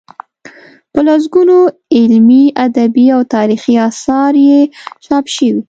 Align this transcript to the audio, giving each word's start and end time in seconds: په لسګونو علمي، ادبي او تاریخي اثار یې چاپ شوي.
په 0.93 0.99
لسګونو 1.07 1.57
علمي، 1.97 2.43
ادبي 2.65 3.05
او 3.15 3.21
تاریخي 3.35 3.75
اثار 3.89 4.33
یې 4.47 4.61
چاپ 5.03 5.25
شوي. 5.35 5.51